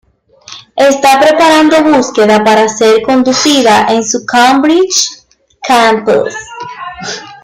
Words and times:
Está 0.75 1.19
preparando 1.19 1.83
búsqueda 1.83 2.43
para 2.43 2.67
ser 2.67 3.03
conducida 3.03 3.85
en 3.89 4.03
su 4.03 4.25
Cambridge 4.25 5.11
campus. 5.61 6.33